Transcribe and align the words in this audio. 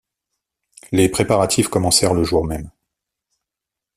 Les 0.91 1.09
préparatifs 1.09 1.67
commencèrent 1.67 2.15
le 2.15 2.23
jour 2.23 2.43
même. 2.43 2.71